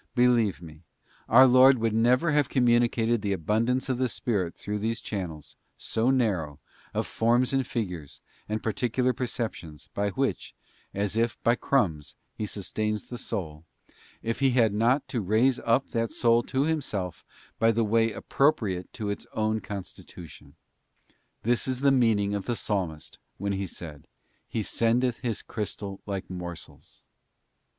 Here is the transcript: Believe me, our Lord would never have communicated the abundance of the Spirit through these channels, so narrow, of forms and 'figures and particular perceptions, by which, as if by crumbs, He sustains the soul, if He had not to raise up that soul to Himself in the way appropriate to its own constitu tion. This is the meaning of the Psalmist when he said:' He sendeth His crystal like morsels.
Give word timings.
Believe 0.15 0.63
me, 0.63 0.81
our 1.29 1.45
Lord 1.45 1.77
would 1.77 1.93
never 1.93 2.31
have 2.31 2.49
communicated 2.49 3.21
the 3.21 3.33
abundance 3.33 3.87
of 3.87 3.99
the 3.99 4.09
Spirit 4.09 4.55
through 4.55 4.79
these 4.79 4.99
channels, 4.99 5.55
so 5.77 6.09
narrow, 6.09 6.59
of 6.91 7.05
forms 7.05 7.53
and 7.53 7.67
'figures 7.67 8.19
and 8.49 8.63
particular 8.63 9.13
perceptions, 9.13 9.89
by 9.93 10.09
which, 10.09 10.55
as 10.91 11.15
if 11.15 11.39
by 11.43 11.53
crumbs, 11.53 12.15
He 12.33 12.47
sustains 12.47 13.09
the 13.09 13.19
soul, 13.19 13.63
if 14.23 14.39
He 14.39 14.49
had 14.49 14.73
not 14.73 15.07
to 15.09 15.21
raise 15.21 15.59
up 15.59 15.91
that 15.91 16.11
soul 16.11 16.41
to 16.45 16.63
Himself 16.63 17.23
in 17.61 17.75
the 17.75 17.83
way 17.83 18.11
appropriate 18.11 18.91
to 18.93 19.11
its 19.11 19.27
own 19.33 19.59
constitu 19.61 20.27
tion. 20.27 20.55
This 21.43 21.67
is 21.67 21.81
the 21.81 21.91
meaning 21.91 22.33
of 22.33 22.45
the 22.45 22.55
Psalmist 22.55 23.19
when 23.37 23.51
he 23.53 23.67
said:' 23.67 24.07
He 24.49 24.63
sendeth 24.63 25.19
His 25.19 25.43
crystal 25.43 26.01
like 26.07 26.27
morsels. 26.27 27.03